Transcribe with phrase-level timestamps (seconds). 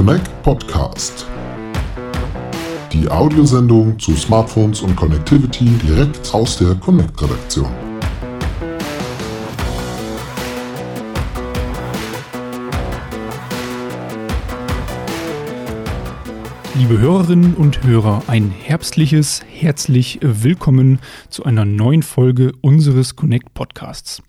[0.00, 1.26] Connect Podcast.
[2.90, 7.68] Die Audiosendung zu Smartphones und Connectivity direkt aus der Connect-Redaktion.
[16.76, 20.98] Liebe Hörerinnen und Hörer, ein herbstliches herzlich willkommen
[21.28, 24.22] zu einer neuen Folge unseres Connect Podcasts.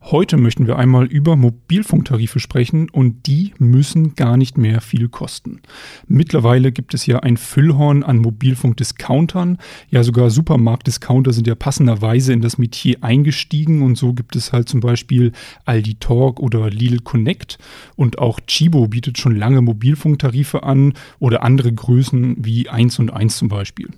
[0.00, 5.60] Heute möchten wir einmal über Mobilfunktarife sprechen und die müssen gar nicht mehr viel kosten.
[6.06, 9.58] Mittlerweile gibt es ja ein Füllhorn an Mobilfunkdiscountern.
[9.90, 14.68] Ja, sogar Supermarktdiscounter sind ja passenderweise in das Metier eingestiegen und so gibt es halt
[14.68, 15.32] zum Beispiel
[15.64, 17.58] Aldi Talk oder Lidl Connect
[17.96, 23.36] und auch Chibo bietet schon lange Mobilfunktarife an oder andere Größen wie 1 und 1
[23.36, 23.88] zum Beispiel.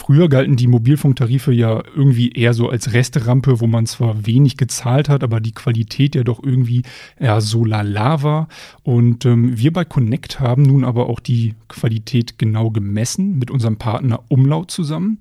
[0.00, 5.10] Früher galten die Mobilfunktarife ja irgendwie eher so als Resterampe, wo man zwar wenig gezahlt
[5.10, 6.84] hat, aber die Qualität ja doch irgendwie
[7.18, 8.48] eher so lala war.
[8.82, 13.76] Und ähm, wir bei Connect haben nun aber auch die Qualität genau gemessen mit unserem
[13.76, 15.18] Partner Umlaut zusammen.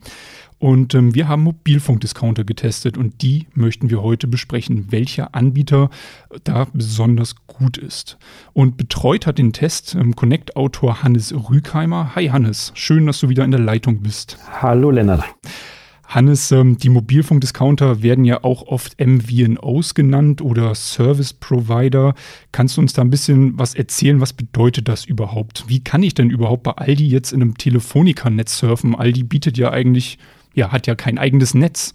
[0.59, 5.89] Und ähm, wir haben Mobilfunkdiscounter getestet und die möchten wir heute besprechen, welcher Anbieter
[6.43, 8.17] da besonders gut ist.
[8.51, 12.13] Und betreut hat den Test ähm, Connect-Autor Hannes Rügheimer.
[12.13, 14.37] Hi Hannes, schön, dass du wieder in der Leitung bist.
[14.61, 15.23] Hallo Lennart.
[16.09, 22.15] Hannes, ähm, die Mobilfunkdiscounter werden ja auch oft MVNOs genannt oder Service Provider.
[22.51, 24.19] Kannst du uns da ein bisschen was erzählen?
[24.19, 25.65] Was bedeutet das überhaupt?
[25.67, 28.95] Wie kann ich denn überhaupt bei Aldi jetzt in einem Telefonica-Netz surfen?
[28.95, 30.17] Aldi bietet ja eigentlich
[30.53, 31.93] ja, hat ja kein eigenes Netz.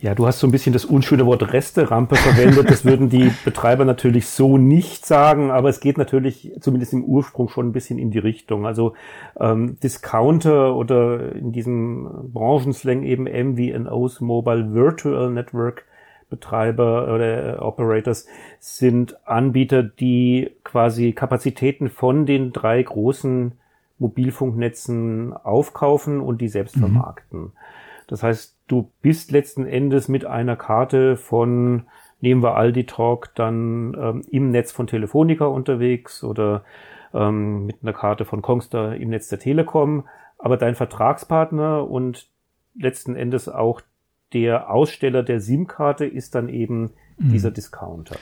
[0.00, 2.70] Ja, du hast so ein bisschen das unschöne Wort Resterampe verwendet.
[2.70, 7.50] Das würden die Betreiber natürlich so nicht sagen, aber es geht natürlich zumindest im Ursprung
[7.50, 8.66] schon ein bisschen in die Richtung.
[8.66, 8.94] Also
[9.38, 15.84] ähm, Discounter oder in diesem Branchenslang eben MVNOs, Mobile Virtual Network
[16.30, 18.26] Betreiber oder äh, Operators
[18.58, 23.52] sind Anbieter, die quasi Kapazitäten von den drei großen
[23.98, 26.80] Mobilfunknetzen aufkaufen und die selbst mhm.
[26.80, 27.52] vermarkten.
[28.10, 31.84] Das heißt, du bist letzten Endes mit einer Karte von,
[32.20, 36.64] nehmen wir Aldi Talk, dann ähm, im Netz von Telefonica unterwegs oder
[37.14, 40.08] ähm, mit einer Karte von Kongstar im Netz der Telekom.
[40.38, 42.26] Aber dein Vertragspartner und
[42.74, 43.80] letzten Endes auch
[44.32, 47.30] der Aussteller der SIM-Karte ist dann eben mhm.
[47.30, 48.16] dieser Discounter.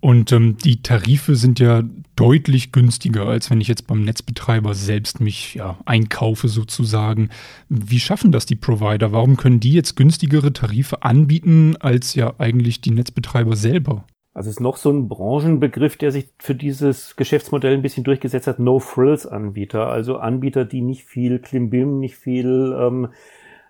[0.00, 1.82] Und ähm, die Tarife sind ja
[2.14, 7.30] deutlich günstiger, als wenn ich jetzt beim Netzbetreiber selbst mich ja, einkaufe sozusagen.
[7.68, 9.10] Wie schaffen das die Provider?
[9.12, 14.04] Warum können die jetzt günstigere Tarife anbieten als ja eigentlich die Netzbetreiber selber?
[14.34, 18.46] Also es ist noch so ein Branchenbegriff, der sich für dieses Geschäftsmodell ein bisschen durchgesetzt
[18.46, 18.60] hat.
[18.60, 23.08] No-Frills-Anbieter, also Anbieter, die nicht viel Klimbim, nicht viel ähm,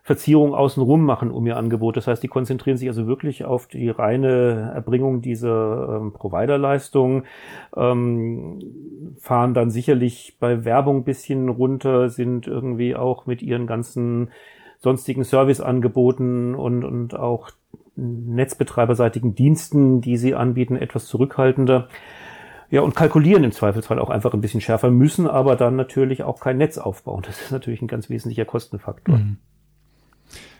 [0.09, 1.99] Verzierung außenrum machen um ihr Angebot.
[1.99, 7.25] Das heißt, die konzentrieren sich also wirklich auf die reine Erbringung dieser ähm, Providerleistung,
[7.77, 8.59] ähm,
[9.19, 14.31] fahren dann sicherlich bei Werbung bisschen runter, sind irgendwie auch mit ihren ganzen
[14.79, 17.51] sonstigen Serviceangeboten und, und auch
[17.95, 21.89] netzbetreiberseitigen Diensten, die sie anbieten, etwas zurückhaltender.
[22.71, 26.41] Ja, und kalkulieren im Zweifelsfall auch einfach ein bisschen schärfer, müssen aber dann natürlich auch
[26.41, 27.25] kein Netz aufbauen.
[27.27, 29.19] Das ist natürlich ein ganz wesentlicher Kostenfaktor.
[29.19, 29.37] Mhm.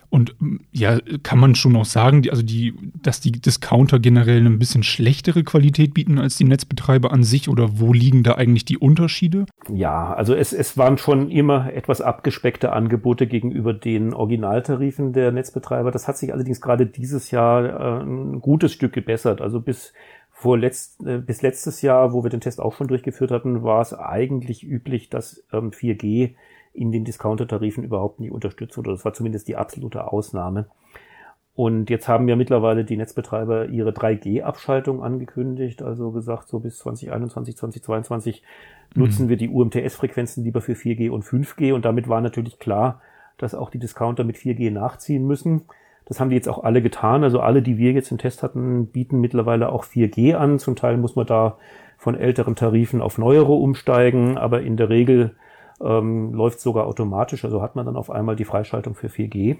[0.09, 0.35] Und
[0.71, 4.81] ja, kann man schon auch sagen, also die, dass die Discounter generell eine ein bisschen
[4.81, 9.45] schlechtere Qualität bieten als die Netzbetreiber an sich oder wo liegen da eigentlich die Unterschiede?
[9.71, 15.91] Ja, also es, es waren schon immer etwas abgespeckte Angebote gegenüber den Originaltarifen der Netzbetreiber.
[15.91, 19.41] Das hat sich allerdings gerade dieses Jahr äh, ein gutes Stück gebessert.
[19.41, 19.93] Also bis
[20.31, 23.81] vor letzt, äh, bis letztes Jahr, wo wir den Test auch schon durchgeführt hatten, war
[23.81, 26.35] es eigentlich üblich, dass ähm, 4G
[26.73, 28.91] in den Discounter-Tarifen überhaupt nicht unterstützt wurde.
[28.91, 30.67] Das war zumindest die absolute Ausnahme.
[31.59, 37.57] Und jetzt haben ja mittlerweile die Netzbetreiber ihre 3G-Abschaltung angekündigt, also gesagt, so bis 2021,
[37.57, 38.43] 2022
[38.95, 39.01] mhm.
[39.01, 41.73] nutzen wir die UMTS-Frequenzen lieber für 4G und 5G.
[41.73, 43.01] Und damit war natürlich klar,
[43.37, 45.63] dass auch die Discounter mit 4G nachziehen müssen.
[46.05, 47.25] Das haben die jetzt auch alle getan.
[47.25, 50.59] Also alle, die wir jetzt im Test hatten, bieten mittlerweile auch 4G an.
[50.59, 51.57] Zum Teil muss man da
[51.97, 55.35] von älteren Tarifen auf neuere umsteigen, aber in der Regel
[55.83, 59.57] ähm, läuft sogar automatisch, also hat man dann auf einmal die Freischaltung für 4G.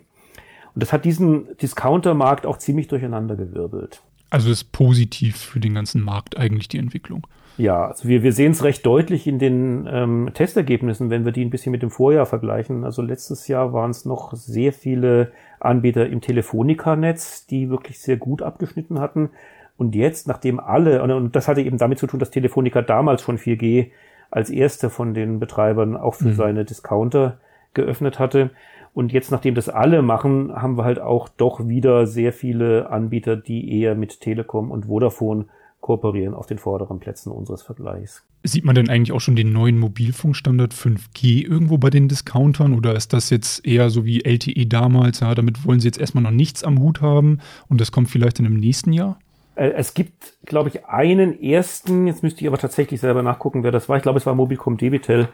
[0.75, 4.01] Und das hat diesen Discounter-Markt auch ziemlich durcheinandergewirbelt.
[4.29, 7.25] Also ist positiv für den ganzen Markt eigentlich die Entwicklung.
[7.57, 11.43] Ja, also wir, wir sehen es recht deutlich in den ähm, Testergebnissen, wenn wir die
[11.43, 12.85] ein bisschen mit dem Vorjahr vergleichen.
[12.85, 18.41] Also letztes Jahr waren es noch sehr viele Anbieter im Telefonica-Netz, die wirklich sehr gut
[18.41, 19.31] abgeschnitten hatten.
[19.75, 23.37] Und jetzt, nachdem alle, und das hatte eben damit zu tun, dass Telefonica damals schon
[23.37, 23.91] 4G
[24.31, 26.35] als erster von den Betreibern auch für mhm.
[26.35, 27.37] seine Discounter
[27.73, 28.51] geöffnet hatte.
[28.93, 33.35] Und jetzt, nachdem das alle machen, haben wir halt auch doch wieder sehr viele Anbieter,
[33.35, 35.45] die eher mit Telekom und Vodafone
[35.81, 38.23] kooperieren auf den vorderen Plätzen unseres Vergleichs.
[38.43, 42.95] Sieht man denn eigentlich auch schon den neuen Mobilfunkstandard 5G irgendwo bei den Discountern oder
[42.95, 45.21] ist das jetzt eher so wie LTE damals?
[45.21, 48.39] Ja, damit wollen sie jetzt erstmal noch nichts am Hut haben und das kommt vielleicht
[48.39, 49.19] in einem nächsten Jahr?
[49.59, 53.71] Äh, es gibt, glaube ich, einen ersten, jetzt müsste ich aber tatsächlich selber nachgucken, wer
[53.71, 53.97] das war.
[53.97, 55.27] Ich glaube, es war Mobilcom Debitel,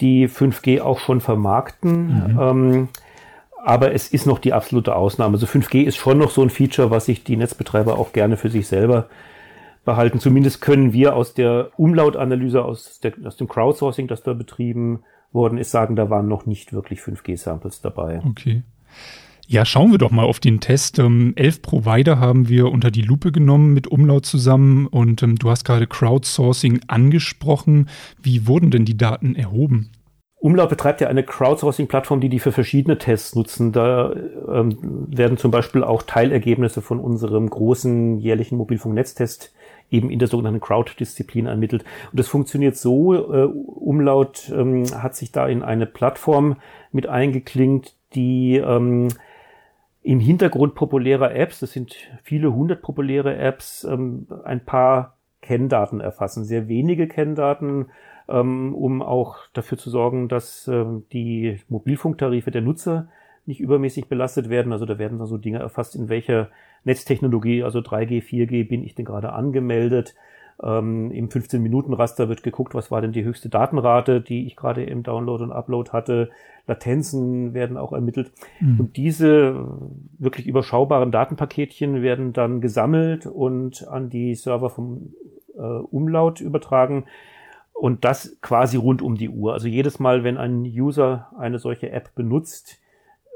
[0.00, 2.32] die 5G auch schon vermarkten.
[2.32, 2.40] Mhm.
[2.40, 2.88] Ähm,
[3.62, 5.34] aber es ist noch die absolute Ausnahme.
[5.34, 8.48] Also 5G ist schon noch so ein Feature, was sich die Netzbetreiber auch gerne für
[8.48, 9.08] sich selber
[9.84, 10.18] behalten.
[10.18, 15.58] Zumindest können wir aus der Umlautanalyse, aus, der, aus dem Crowdsourcing, das da betrieben worden
[15.58, 18.22] ist, sagen, da waren noch nicht wirklich 5G-Samples dabei.
[18.26, 18.62] Okay.
[19.52, 21.00] Ja, schauen wir doch mal auf den Test.
[21.00, 25.50] Ähm, elf Provider haben wir unter die Lupe genommen mit Umlaut zusammen und ähm, du
[25.50, 27.88] hast gerade Crowdsourcing angesprochen.
[28.22, 29.90] Wie wurden denn die Daten erhoben?
[30.36, 33.72] Umlaut betreibt ja eine Crowdsourcing-Plattform, die die für verschiedene Tests nutzen.
[33.72, 39.52] Da ähm, werden zum Beispiel auch Teilergebnisse von unserem großen jährlichen Mobilfunknetztest
[39.90, 41.82] eben in der sogenannten Crowd-Disziplin ermittelt.
[42.12, 46.58] Und das funktioniert so, äh, Umlaut ähm, hat sich da in eine Plattform
[46.92, 49.08] mit eingeklinkt, die ähm,
[50.02, 56.44] im Hintergrund populärer Apps, das sind viele hundert populäre Apps, ähm, ein paar Kenndaten erfassen,
[56.44, 57.86] sehr wenige Kenndaten,
[58.28, 63.08] ähm, um auch dafür zu sorgen, dass ähm, die Mobilfunktarife der Nutzer
[63.46, 64.72] nicht übermäßig belastet werden.
[64.72, 66.50] Also da werden dann so Dinge erfasst, in welcher
[66.84, 70.14] Netztechnologie, also 3G, 4G, bin ich denn gerade angemeldet.
[70.62, 75.02] Ähm, Im 15-Minuten-Raster wird geguckt, was war denn die höchste Datenrate, die ich gerade im
[75.02, 76.30] Download und Upload hatte.
[76.66, 78.32] Latenzen werden auch ermittelt.
[78.60, 78.80] Mhm.
[78.80, 79.66] Und diese
[80.18, 85.14] wirklich überschaubaren Datenpaketchen werden dann gesammelt und an die Server vom
[85.56, 87.04] äh, Umlaut übertragen.
[87.72, 89.54] Und das quasi rund um die Uhr.
[89.54, 92.80] Also jedes Mal, wenn ein User eine solche App benutzt,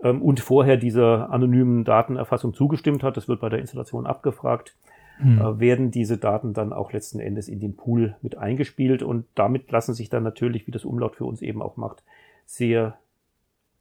[0.05, 4.76] ähm, und vorher dieser anonymen Datenerfassung zugestimmt hat, das wird bei der Installation abgefragt,
[5.19, 5.38] hm.
[5.40, 9.70] äh, werden diese Daten dann auch letzten Endes in den Pool mit eingespielt und damit
[9.70, 12.02] lassen sich dann natürlich, wie das Umlaut für uns eben auch macht,
[12.46, 12.99] sehr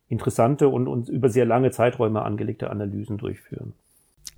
[0.07, 3.73] interessante und, und über sehr lange Zeiträume angelegte Analysen durchführen.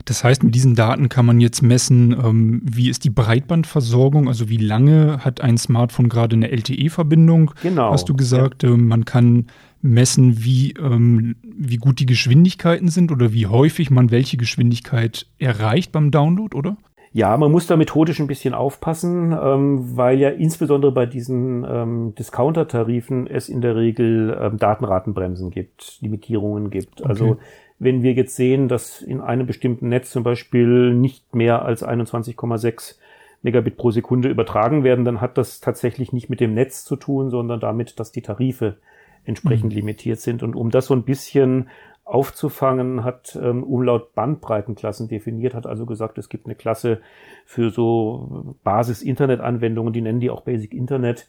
[0.05, 4.49] Das heißt, mit diesen Daten kann man jetzt messen, ähm, wie ist die Breitbandversorgung, also
[4.49, 7.91] wie lange hat ein Smartphone gerade eine LTE-Verbindung, genau.
[7.91, 8.63] hast du gesagt.
[8.63, 8.69] Ja.
[8.69, 9.47] Ähm, man kann
[9.81, 15.91] messen, wie, ähm, wie gut die Geschwindigkeiten sind oder wie häufig man welche Geschwindigkeit erreicht
[15.91, 16.77] beim Download, oder?
[17.15, 22.13] Ja, man muss da methodisch ein bisschen aufpassen, ähm, weil ja insbesondere bei diesen ähm,
[22.15, 26.99] Discounter-Tarifen es in der Regel ähm, Datenratenbremsen gibt, Limitierungen gibt.
[26.99, 27.09] Okay.
[27.09, 27.37] Also
[27.79, 32.95] wenn wir jetzt sehen, dass in einem bestimmten Netz zum Beispiel nicht mehr als 21,6
[33.41, 37.29] Megabit pro Sekunde übertragen werden, dann hat das tatsächlich nicht mit dem Netz zu tun,
[37.29, 38.77] sondern damit, dass die Tarife
[39.25, 39.77] entsprechend mhm.
[39.77, 40.41] limitiert sind.
[40.41, 41.69] Und um das so ein bisschen
[42.05, 47.01] aufzufangen, hat ähm, Umlaut Bandbreitenklassen definiert, hat also gesagt, es gibt eine Klasse
[47.45, 51.27] für so Basis-Internet-Anwendungen, die nennen die auch Basic Internet,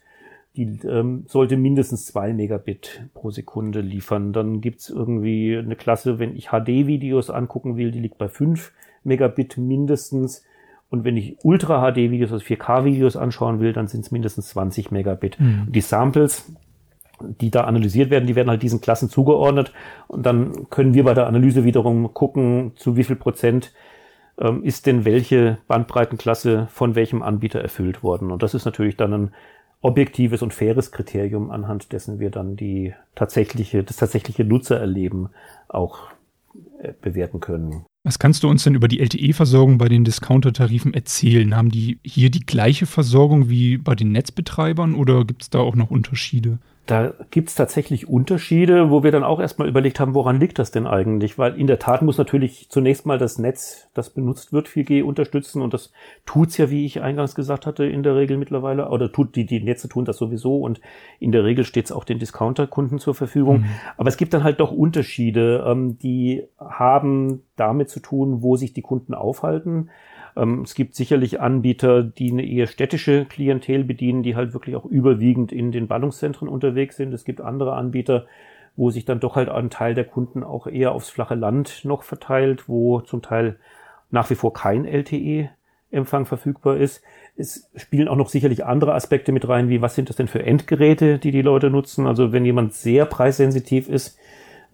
[0.57, 4.33] die ähm, sollte mindestens zwei Megabit pro Sekunde liefern.
[4.33, 8.73] Dann gibt's irgendwie eine Klasse, wenn ich HD-Videos angucken will, die liegt bei fünf
[9.05, 10.45] Megabit mindestens.
[10.89, 15.39] Und wenn ich Ultra-HD-Videos, also 4K-Videos anschauen will, dann sind es mindestens 20 Megabit.
[15.39, 15.67] Mhm.
[15.69, 16.51] Die Samples,
[17.21, 19.73] die da analysiert werden, die werden halt diesen Klassen zugeordnet
[20.07, 23.73] und dann können wir bei der Analyse wiederum gucken, zu wie viel Prozent
[24.39, 28.31] ähm, ist denn welche Bandbreitenklasse von welchem Anbieter erfüllt worden.
[28.31, 29.31] Und das ist natürlich dann ein
[29.87, 35.29] objektives und faires Kriterium, anhand dessen wir dann die tatsächliche, das tatsächliche Nutzererleben
[35.69, 36.11] auch
[36.83, 37.85] äh, bewerten können.
[38.03, 41.57] Was kannst du uns denn über die LTE-Versorgung bei den Discounter-Tarifen erzählen?
[41.57, 45.77] Haben die hier die gleiche Versorgung wie bei den Netzbetreibern oder gibt es da auch
[45.77, 46.59] noch Unterschiede?
[46.87, 50.87] Da gibt's tatsächlich Unterschiede, wo wir dann auch erstmal überlegt haben, woran liegt das denn
[50.87, 51.37] eigentlich?
[51.37, 55.63] Weil in der Tat muss natürlich zunächst mal das Netz, das benutzt wird, 4G unterstützen
[55.63, 55.93] und das
[56.27, 59.61] tut's ja, wie ich eingangs gesagt hatte, in der Regel mittlerweile, oder tut die, die
[59.61, 60.81] Netze tun das sowieso und
[61.19, 63.63] in der Regel steht's auch den Discounter-Kunden zur Verfügung.
[63.63, 63.67] Mhm.
[63.97, 68.75] Aber es gibt dann halt doch Unterschiede, ähm, die haben damit zu tun, wo sich
[68.75, 69.91] die Kunden aufhalten.
[70.37, 74.85] Ähm, es gibt sicherlich Anbieter, die eine eher städtische Klientel bedienen, die halt wirklich auch
[74.85, 77.13] überwiegend in den Ballungszentren unterwegs sind.
[77.13, 78.27] Es gibt andere Anbieter,
[78.77, 82.03] wo sich dann doch halt ein Teil der Kunden auch eher aufs flache Land noch
[82.03, 83.57] verteilt, wo zum Teil
[84.11, 87.03] nach wie vor kein LTE-Empfang verfügbar ist.
[87.37, 90.43] Es spielen auch noch sicherlich andere Aspekte mit rein, wie was sind das denn für
[90.43, 92.07] Endgeräte, die die Leute nutzen.
[92.07, 94.19] Also wenn jemand sehr preissensitiv ist,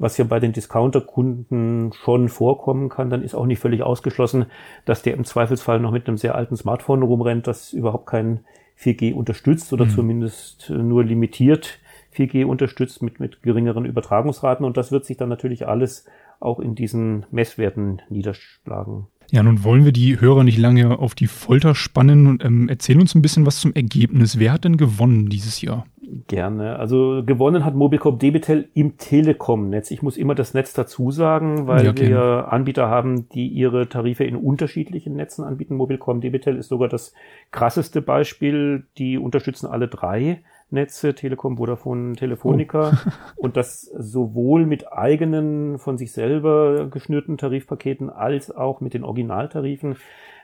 [0.02, 4.46] was ja bei den Discounter-Kunden schon vorkommen kann, dann ist auch nicht völlig ausgeschlossen,
[4.84, 8.40] dass der im Zweifelsfall noch mit einem sehr alten Smartphone rumrennt, das überhaupt kein
[8.78, 9.90] 4G unterstützt oder mhm.
[9.90, 11.78] zumindest nur limitiert
[12.14, 14.66] 4G unterstützt mit, mit geringeren Übertragungsraten.
[14.66, 16.06] Und das wird sich dann natürlich alles
[16.40, 19.06] auch in diesen Messwerten niederschlagen.
[19.30, 23.00] Ja, nun wollen wir die Hörer nicht lange auf die Folter spannen und ähm, erzählen
[23.00, 24.38] uns ein bisschen was zum Ergebnis.
[24.38, 25.86] Wer hat denn gewonnen dieses Jahr?
[26.28, 26.78] Gerne.
[26.78, 29.90] Also gewonnen hat Mobilcom Debitel im Telekom-Netz.
[29.90, 34.24] Ich muss immer das Netz dazu sagen, weil ja, wir Anbieter haben, die ihre Tarife
[34.24, 35.74] in unterschiedlichen Netzen anbieten.
[35.74, 37.14] Mobilcom Debitel ist sogar das
[37.50, 38.84] krasseste Beispiel.
[38.98, 42.92] Die unterstützen alle drei Netze, Telekom, Vodafone, Telefonica.
[42.92, 43.10] Oh.
[43.36, 49.96] und das sowohl mit eigenen von sich selber geschnürten Tarifpaketen als auch mit den Originaltarifen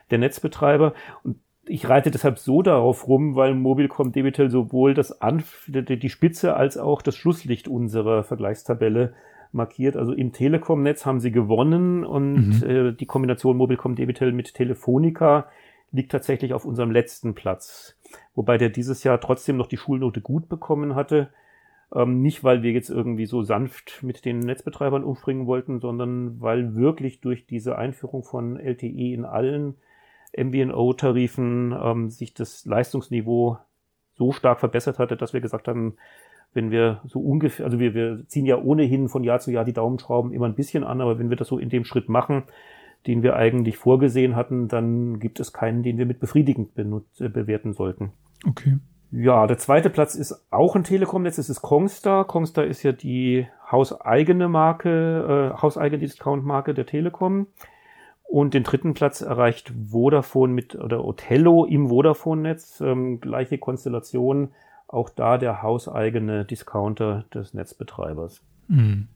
[0.09, 0.93] der Netzbetreiber.
[1.23, 1.37] Und
[1.69, 6.77] ich reite deshalb so darauf rum, weil Mobilcom Debitel sowohl das Anf die Spitze als
[6.77, 9.13] auch das Schlusslicht unserer Vergleichstabelle
[9.51, 9.95] markiert.
[9.95, 12.69] Also im Telekom-Netz haben sie gewonnen und mhm.
[12.69, 15.47] äh, die Kombination Mobilcom Debitel mit Telefonica
[15.91, 17.95] liegt tatsächlich auf unserem letzten Platz.
[18.35, 21.29] Wobei der dieses Jahr trotzdem noch die Schulnote gut bekommen hatte.
[21.93, 26.75] Ähm, nicht, weil wir jetzt irgendwie so sanft mit den Netzbetreibern umspringen wollten, sondern weil
[26.75, 29.75] wirklich durch diese Einführung von LTE in allen
[30.37, 33.57] MVNO-Tarifen ähm, sich das Leistungsniveau
[34.13, 35.95] so stark verbessert hatte, dass wir gesagt haben,
[36.53, 39.73] wenn wir so ungefähr, also wir, wir ziehen ja ohnehin von Jahr zu Jahr die
[39.73, 42.43] Daumenschrauben immer ein bisschen an, aber wenn wir das so in dem Schritt machen,
[43.07, 47.73] den wir eigentlich vorgesehen hatten, dann gibt es keinen, den wir mit befriedigend äh, bewerten
[47.73, 48.11] sollten.
[48.45, 48.77] Okay.
[49.11, 52.25] Ja, der zweite Platz ist auch ein Telekom-Netz, das ist Kongstar.
[52.25, 57.47] Kongstar ist ja die hauseigene Marke, äh, hauseigene Discount-Marke der Telekom.
[58.29, 62.79] Und den dritten Platz erreicht Vodafone mit oder Othello im Vodafone-Netz.
[62.79, 64.49] Ähm, gleiche Konstellation,
[64.87, 68.43] auch da der hauseigene Discounter des Netzbetreibers.
[68.67, 69.07] Mhm.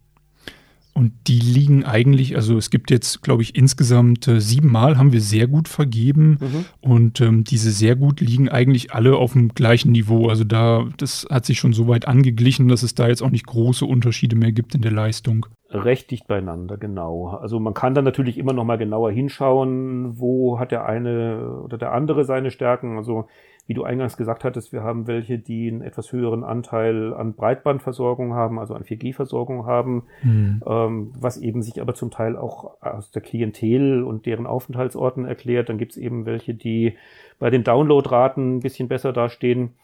[0.93, 5.21] Und die liegen eigentlich, also es gibt jetzt, glaube ich, insgesamt äh, siebenmal haben wir
[5.21, 6.37] sehr gut vergeben.
[6.39, 6.65] Mhm.
[6.81, 10.27] Und ähm, diese sehr gut liegen eigentlich alle auf dem gleichen Niveau.
[10.29, 13.47] Also da, das hat sich schon so weit angeglichen, dass es da jetzt auch nicht
[13.47, 15.47] große Unterschiede mehr gibt in der Leistung.
[15.71, 17.29] Recht dicht beieinander, genau.
[17.29, 21.79] Also man kann dann natürlich immer noch mal genauer hinschauen, wo hat der eine oder
[21.79, 22.97] der andere seine Stärken.
[22.97, 23.25] Also
[23.65, 28.33] wie du eingangs gesagt hattest, wir haben welche, die einen etwas höheren Anteil an Breitbandversorgung
[28.33, 30.61] haben, also an 4G-Versorgung haben, mhm.
[30.67, 35.69] ähm, was eben sich aber zum Teil auch aus der Klientel und deren Aufenthaltsorten erklärt.
[35.69, 36.97] Dann gibt es eben welche, die
[37.39, 39.75] bei den Downloadraten ein bisschen besser dastehen.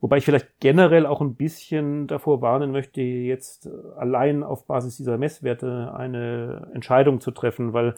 [0.00, 5.18] Wobei ich vielleicht generell auch ein bisschen davor warnen möchte, jetzt allein auf Basis dieser
[5.18, 7.96] Messwerte eine Entscheidung zu treffen, weil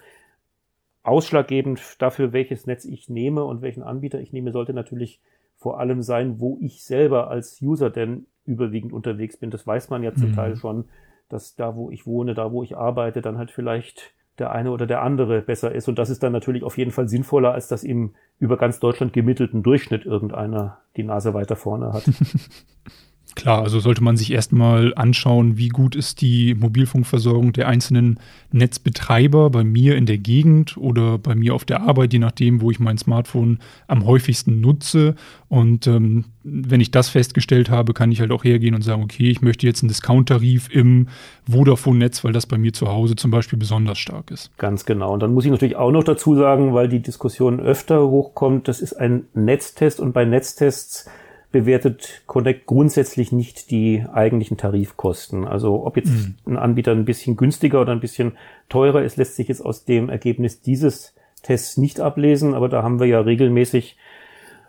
[1.02, 5.20] ausschlaggebend dafür, welches Netz ich nehme und welchen Anbieter ich nehme, sollte natürlich
[5.56, 9.50] vor allem sein, wo ich selber als User denn überwiegend unterwegs bin.
[9.50, 10.34] Das weiß man ja zum mhm.
[10.34, 10.84] Teil schon,
[11.28, 14.86] dass da, wo ich wohne, da, wo ich arbeite, dann halt vielleicht der eine oder
[14.86, 15.88] der andere besser ist.
[15.88, 19.12] Und das ist dann natürlich auf jeden Fall sinnvoller, als dass im über ganz Deutschland
[19.12, 22.04] gemittelten Durchschnitt irgendeiner die Nase weiter vorne hat.
[23.34, 28.18] Klar, also sollte man sich erstmal anschauen, wie gut ist die Mobilfunkversorgung der einzelnen
[28.50, 32.70] Netzbetreiber bei mir in der Gegend oder bei mir auf der Arbeit, je nachdem, wo
[32.70, 35.14] ich mein Smartphone am häufigsten nutze.
[35.48, 39.30] Und ähm, wenn ich das festgestellt habe, kann ich halt auch hergehen und sagen, okay,
[39.30, 41.08] ich möchte jetzt einen Discount-Tarif im
[41.50, 44.50] Vodafone-Netz, weil das bei mir zu Hause zum Beispiel besonders stark ist.
[44.58, 45.12] Ganz genau.
[45.14, 48.80] Und dann muss ich natürlich auch noch dazu sagen, weil die Diskussion öfter hochkommt, das
[48.80, 51.08] ist ein Netztest und bei Netztests
[51.52, 55.46] bewertet Connect grundsätzlich nicht die eigentlichen Tarifkosten.
[55.46, 56.34] Also ob jetzt mhm.
[56.46, 58.32] ein Anbieter ein bisschen günstiger oder ein bisschen
[58.68, 63.00] teurer ist, lässt sich jetzt aus dem Ergebnis dieses Tests nicht ablesen, aber da haben
[63.00, 63.96] wir ja regelmäßig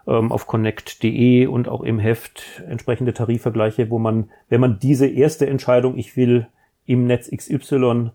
[0.07, 5.47] ähm, auf connect.de und auch im Heft entsprechende Tarifvergleiche, wo man, wenn man diese erste
[5.47, 6.47] Entscheidung, ich will
[6.85, 8.11] im Netz XY einen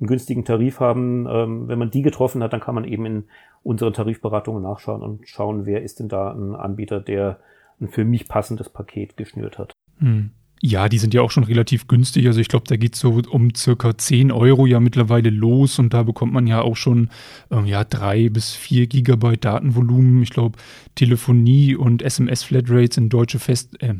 [0.00, 3.24] günstigen Tarif haben, ähm, wenn man die getroffen hat, dann kann man eben in
[3.62, 7.38] unseren Tarifberatungen nachschauen und schauen, wer ist denn da ein Anbieter, der
[7.82, 9.72] ein für mich passendes Paket geschnürt hat.
[9.98, 10.30] Hm.
[10.64, 12.28] Ja, die sind ja auch schon relativ günstig.
[12.28, 15.92] Also ich glaube, da geht es so um circa 10 Euro ja mittlerweile los und
[15.92, 17.10] da bekommt man ja auch schon
[17.50, 20.22] ähm, ja, drei bis vier Gigabyte Datenvolumen.
[20.22, 20.56] Ich glaube,
[20.94, 23.94] Telefonie und SMS-Flatrates in deutsche Fest, äh,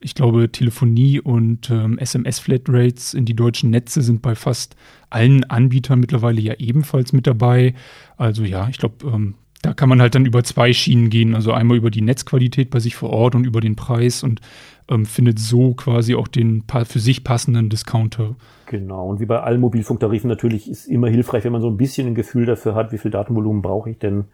[0.00, 4.74] ich glaube, Telefonie und ähm, SMS-Flatrates in die deutschen Netze sind bei fast
[5.08, 7.74] allen Anbietern mittlerweile ja ebenfalls mit dabei.
[8.16, 9.36] Also ja, ich glaube, ähm,
[9.66, 12.78] da kann man halt dann über zwei Schienen gehen, also einmal über die Netzqualität bei
[12.78, 14.40] sich vor Ort und über den Preis und
[14.88, 18.36] ähm, findet so quasi auch den für sich passenden Discounter.
[18.66, 22.06] Genau, und wie bei allen Mobilfunktarifen natürlich ist immer hilfreich, wenn man so ein bisschen
[22.06, 24.26] ein Gefühl dafür hat, wie viel Datenvolumen brauche ich denn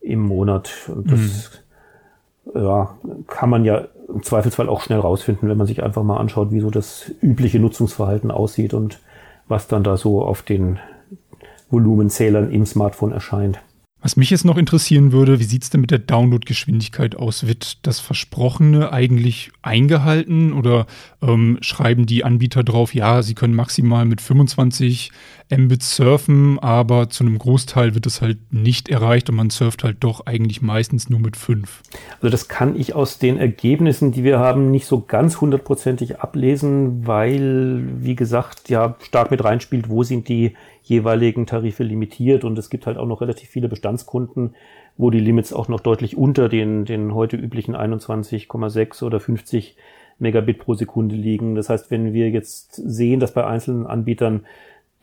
[0.00, 0.70] im Monat.
[0.86, 1.50] Und das
[2.44, 2.60] mhm.
[2.62, 2.96] ja,
[3.26, 6.60] kann man ja im Zweifelsfall auch schnell rausfinden, wenn man sich einfach mal anschaut, wie
[6.60, 9.00] so das übliche Nutzungsverhalten aussieht und
[9.48, 10.78] was dann da so auf den
[11.70, 13.60] Volumenzählern im Smartphone erscheint.
[14.02, 17.46] Was mich jetzt noch interessieren würde, wie sieht es denn mit der Downloadgeschwindigkeit aus?
[17.46, 20.86] Wird das Versprochene eigentlich eingehalten oder
[21.20, 25.12] ähm, schreiben die Anbieter drauf, ja, sie können maximal mit 25
[25.50, 29.98] Mbit surfen, aber zu einem Großteil wird es halt nicht erreicht und man surft halt
[30.00, 31.82] doch eigentlich meistens nur mit 5.
[32.16, 37.06] Also das kann ich aus den Ergebnissen, die wir haben, nicht so ganz hundertprozentig ablesen,
[37.06, 42.70] weil, wie gesagt, ja stark mit reinspielt, wo sind die jeweiligen Tarife limitiert und es
[42.70, 44.54] gibt halt auch noch relativ viele Bestandskunden,
[44.96, 49.76] wo die Limits auch noch deutlich unter den, den heute üblichen 21,6 oder 50
[50.18, 51.54] Megabit pro Sekunde liegen.
[51.54, 54.44] Das heißt, wenn wir jetzt sehen, dass bei einzelnen Anbietern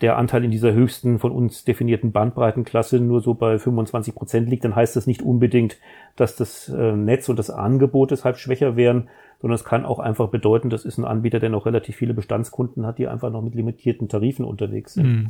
[0.00, 4.64] der Anteil in dieser höchsten von uns definierten Bandbreitenklasse nur so bei 25 Prozent liegt,
[4.64, 5.78] dann heißt das nicht unbedingt,
[6.14, 9.08] dass das äh, Netz und das Angebot deshalb schwächer wären,
[9.40, 12.86] sondern es kann auch einfach bedeuten, das ist ein Anbieter, der noch relativ viele Bestandskunden
[12.86, 15.06] hat, die einfach noch mit limitierten Tarifen unterwegs sind.
[15.06, 15.28] Mhm.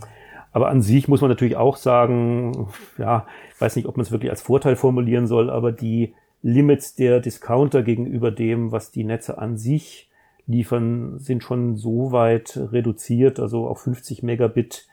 [0.53, 4.13] Aber an sich muss man natürlich auch sagen, ja, ich weiß nicht, ob man es
[4.13, 9.39] wirklich als Vorteil formulieren soll, aber die Limits der Discounter gegenüber dem, was die Netze
[9.39, 10.08] an sich
[10.49, 13.39] liefern, sind schon so weit reduziert.
[13.39, 14.89] Also auf 50 Megabit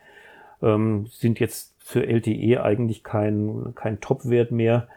[0.62, 4.88] ähm, sind jetzt für LTE eigentlich kein, kein Top-Wert mehr,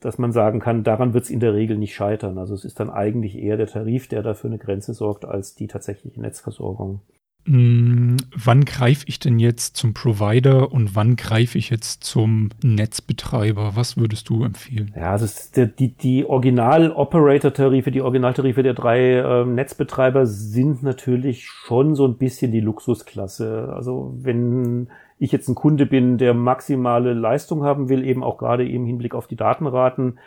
[0.00, 2.38] dass man sagen kann, daran wird es in der Regel nicht scheitern.
[2.38, 5.68] Also es ist dann eigentlich eher der Tarif, der dafür eine Grenze sorgt, als die
[5.68, 7.00] tatsächliche Netzversorgung.
[7.44, 13.72] Hm, wann greife ich denn jetzt zum Provider und wann greife ich jetzt zum Netzbetreiber?
[13.74, 14.92] Was würdest du empfehlen?
[14.96, 21.96] Ja, also der, die, die Original-Operator-Tarife, die Originaltarife der drei äh, Netzbetreiber sind natürlich schon
[21.96, 23.72] so ein bisschen die Luxusklasse.
[23.74, 28.68] Also wenn ich jetzt ein Kunde bin, der maximale Leistung haben will, eben auch gerade
[28.68, 30.18] im Hinblick auf die Datenraten,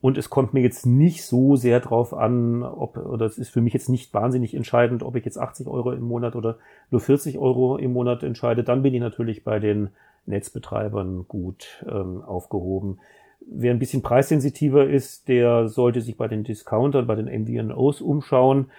[0.00, 3.60] und es kommt mir jetzt nicht so sehr drauf an, ob, oder es ist für
[3.60, 6.58] mich jetzt nicht wahnsinnig entscheidend, ob ich jetzt 80 Euro im Monat oder
[6.90, 8.62] nur 40 Euro im Monat entscheide.
[8.62, 9.90] Dann bin ich natürlich bei den
[10.26, 13.00] Netzbetreibern gut ähm, aufgehoben.
[13.40, 18.70] Wer ein bisschen preissensitiver ist, der sollte sich bei den Discountern, bei den MVNOs umschauen.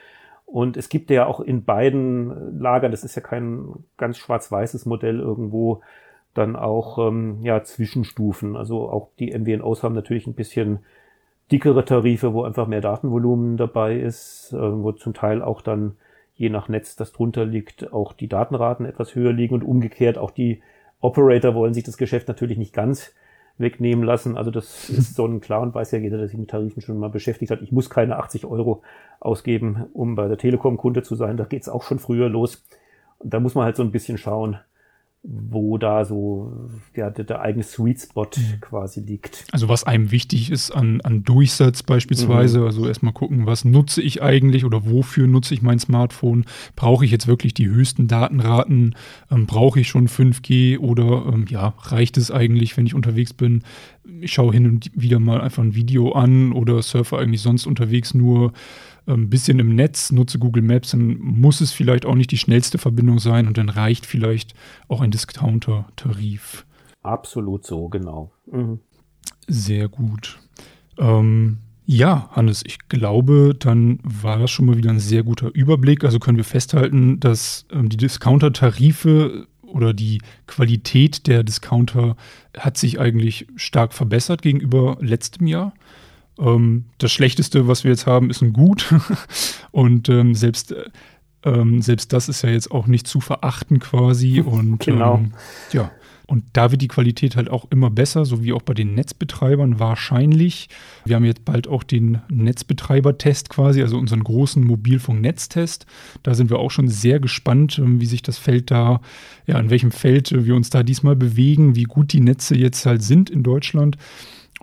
[0.45, 5.19] Und es gibt ja auch in beiden Lagern, das ist ja kein ganz schwarz-weißes Modell
[5.19, 5.81] irgendwo,
[6.33, 8.55] dann auch ähm, ja Zwischenstufen.
[8.55, 10.79] Also auch die MVNOs haben natürlich ein bisschen
[11.51, 15.95] dickere Tarife, wo einfach mehr Datenvolumen dabei ist, äh, wo zum Teil auch dann
[16.35, 20.31] je nach Netz, das drunter liegt, auch die Datenraten etwas höher liegen und umgekehrt auch
[20.31, 20.61] die
[21.01, 23.13] Operator wollen sich das Geschäft natürlich nicht ganz
[23.57, 24.37] wegnehmen lassen.
[24.37, 26.97] Also das ist so ein klar und weiß ja jeder, der sich mit Tarifen schon
[26.97, 27.61] mal beschäftigt hat.
[27.61, 28.81] Ich muss keine 80 Euro
[29.19, 31.37] ausgeben, um bei der Telekom Kunde zu sein.
[31.37, 32.63] Da geht's auch schon früher los.
[33.19, 34.59] Und da muss man halt so ein bisschen schauen,
[35.21, 38.61] wo da so ja, der, der eigene Sweet Spot mhm.
[38.61, 39.45] quasi liegt.
[39.51, 42.65] Also was einem wichtig ist an, an Durchsatz beispielsweise, mhm.
[42.65, 46.45] also erstmal gucken, was nutze ich eigentlich oder wofür nutze ich mein Smartphone?
[46.77, 48.95] Brauche ich jetzt wirklich die höchsten Datenraten?
[49.29, 53.63] Ähm, Brauche ich schon 5G oder ähm, ja, reicht es eigentlich, wenn ich unterwegs bin?
[54.21, 58.13] Ich schaue hin und wieder mal einfach ein Video an oder surfe eigentlich sonst unterwegs
[58.13, 58.53] nur
[59.09, 62.37] ein ähm, bisschen im Netz, nutze Google Maps, dann muss es vielleicht auch nicht die
[62.37, 64.53] schnellste Verbindung sein und dann reicht vielleicht
[64.87, 66.65] auch ein Discounter-Tarif.
[67.01, 68.31] Absolut so, genau.
[68.51, 68.79] Mhm.
[69.47, 70.39] Sehr gut.
[70.97, 76.03] Ähm, ja, Hannes, ich glaube, dann war das schon mal wieder ein sehr guter Überblick.
[76.03, 82.15] Also können wir festhalten, dass ähm, die Discounter-Tarife oder die Qualität der Discounter
[82.57, 85.73] hat sich eigentlich stark verbessert gegenüber letztem Jahr.
[86.39, 88.93] Ähm, das Schlechteste, was wir jetzt haben, ist ein Gut.
[89.71, 90.73] Und ähm, selbst,
[91.43, 94.41] ähm, selbst das ist ja jetzt auch nicht zu verachten quasi.
[94.45, 95.17] Und genau.
[95.17, 95.33] Ähm,
[95.71, 95.91] ja.
[96.29, 99.79] Und da wird die Qualität halt auch immer besser, so wie auch bei den Netzbetreibern
[99.79, 100.69] wahrscheinlich.
[101.03, 105.87] Wir haben jetzt bald auch den Netzbetreiber-Test quasi, also unseren großen Mobilfunknetztest.
[106.21, 109.01] Da sind wir auch schon sehr gespannt, ähm, wie sich das Feld da,
[109.47, 113.01] ja, in welchem Feld wir uns da diesmal bewegen, wie gut die Netze jetzt halt
[113.01, 113.97] sind in Deutschland.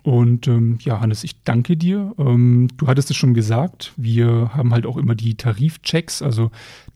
[0.06, 2.14] Und ähm, ja, Hannes, ich danke dir.
[2.16, 6.52] Ähm, du hattest es schon gesagt, wir haben halt auch immer die Tarifchecks, also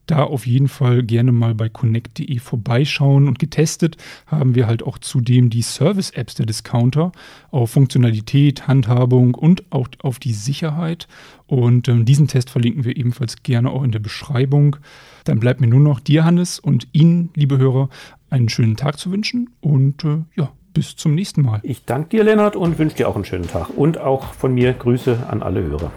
[0.07, 3.97] da auf jeden Fall gerne mal bei connect.de vorbeischauen und getestet
[4.27, 7.11] haben wir halt auch zudem die Service-Apps der Discounter
[7.51, 11.09] auf Funktionalität, Handhabung und auch auf die Sicherheit.
[11.49, 14.77] Und ähm, diesen Test verlinken wir ebenfalls gerne auch in der Beschreibung.
[15.25, 17.89] Dann bleibt mir nur noch dir, Hannes, und Ihnen, liebe Hörer,
[18.29, 21.61] einen schönen Tag zu wünschen und äh, ja, bis zum nächsten Mal.
[21.63, 23.69] Ich danke dir, Lennart, und wünsche dir auch einen schönen Tag.
[23.77, 25.91] Und auch von mir Grüße an alle Hörer.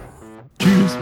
[0.59, 0.97] Tschüss.